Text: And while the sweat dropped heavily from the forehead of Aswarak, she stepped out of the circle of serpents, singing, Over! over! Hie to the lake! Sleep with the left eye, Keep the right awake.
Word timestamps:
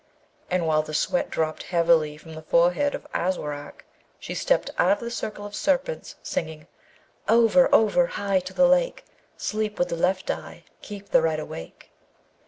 And 0.49 0.65
while 0.65 0.81
the 0.81 0.95
sweat 0.95 1.29
dropped 1.29 1.61
heavily 1.61 2.17
from 2.17 2.33
the 2.33 2.41
forehead 2.41 2.95
of 2.95 3.05
Aswarak, 3.13 3.85
she 4.17 4.33
stepped 4.33 4.71
out 4.79 4.89
of 4.91 4.99
the 4.99 5.11
circle 5.11 5.45
of 5.45 5.53
serpents, 5.53 6.15
singing, 6.23 6.65
Over! 7.29 7.69
over! 7.71 8.07
Hie 8.07 8.39
to 8.39 8.53
the 8.55 8.65
lake! 8.67 9.05
Sleep 9.37 9.77
with 9.77 9.89
the 9.89 9.95
left 9.95 10.31
eye, 10.31 10.63
Keep 10.81 11.09
the 11.09 11.21
right 11.21 11.39
awake. 11.39 11.91